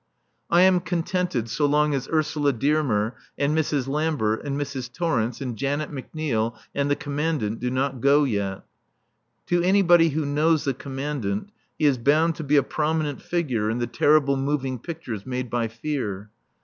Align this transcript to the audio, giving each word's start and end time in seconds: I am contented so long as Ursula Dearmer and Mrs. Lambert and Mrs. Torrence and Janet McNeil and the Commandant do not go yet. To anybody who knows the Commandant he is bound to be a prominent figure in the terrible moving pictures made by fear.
I 0.49 0.61
am 0.63 0.79
contented 0.79 1.47
so 1.47 1.67
long 1.67 1.93
as 1.93 2.09
Ursula 2.11 2.53
Dearmer 2.53 3.13
and 3.37 3.55
Mrs. 3.55 3.87
Lambert 3.87 4.43
and 4.43 4.59
Mrs. 4.59 4.91
Torrence 4.91 5.41
and 5.41 5.55
Janet 5.55 5.91
McNeil 5.91 6.57
and 6.73 6.89
the 6.89 6.95
Commandant 6.95 7.59
do 7.59 7.69
not 7.69 8.01
go 8.01 8.23
yet. 8.23 8.63
To 9.45 9.61
anybody 9.61 10.09
who 10.09 10.25
knows 10.25 10.63
the 10.63 10.73
Commandant 10.73 11.51
he 11.77 11.85
is 11.85 11.99
bound 11.99 12.33
to 12.37 12.43
be 12.43 12.55
a 12.55 12.63
prominent 12.63 13.21
figure 13.21 13.69
in 13.69 13.77
the 13.77 13.85
terrible 13.85 14.37
moving 14.37 14.79
pictures 14.79 15.23
made 15.23 15.51
by 15.51 15.67
fear. 15.67 16.31